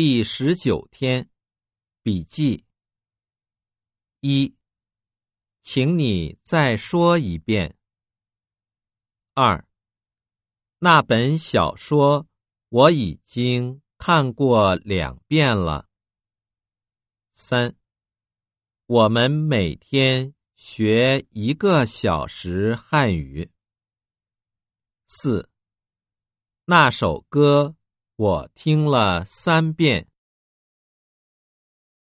[0.00, 1.28] 第十九天，
[2.04, 2.64] 笔记。
[4.20, 4.54] 一，
[5.60, 7.76] 请你再说一遍。
[9.34, 9.66] 二，
[10.78, 12.28] 那本小说
[12.68, 15.88] 我已经看过两遍了。
[17.32, 17.74] 三，
[18.86, 23.50] 我们每天学一个小时汉语。
[25.08, 25.50] 四，
[26.66, 27.74] 那首歌。
[28.18, 30.08] 我听了三遍。